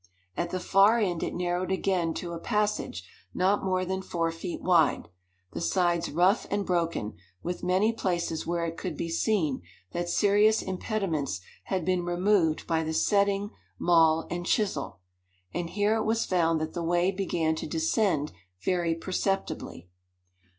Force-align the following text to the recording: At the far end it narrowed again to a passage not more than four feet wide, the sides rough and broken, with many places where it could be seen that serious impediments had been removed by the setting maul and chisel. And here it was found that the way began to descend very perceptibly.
At 0.35 0.49
the 0.49 0.59
far 0.59 0.97
end 0.97 1.21
it 1.21 1.35
narrowed 1.35 1.71
again 1.71 2.15
to 2.15 2.33
a 2.33 2.39
passage 2.39 3.07
not 3.35 3.63
more 3.63 3.85
than 3.85 4.01
four 4.01 4.31
feet 4.31 4.59
wide, 4.59 5.09
the 5.51 5.61
sides 5.61 6.09
rough 6.09 6.47
and 6.49 6.65
broken, 6.65 7.13
with 7.43 7.61
many 7.61 7.93
places 7.93 8.47
where 8.47 8.65
it 8.65 8.77
could 8.77 8.97
be 8.97 9.09
seen 9.09 9.61
that 9.91 10.09
serious 10.09 10.63
impediments 10.63 11.39
had 11.65 11.85
been 11.85 12.03
removed 12.03 12.65
by 12.65 12.81
the 12.83 12.95
setting 12.95 13.51
maul 13.77 14.25
and 14.31 14.47
chisel. 14.47 15.01
And 15.53 15.69
here 15.69 15.97
it 15.97 16.03
was 16.03 16.25
found 16.25 16.59
that 16.61 16.73
the 16.73 16.81
way 16.81 17.11
began 17.11 17.53
to 17.57 17.67
descend 17.67 18.31
very 18.59 18.95
perceptibly. 18.95 19.87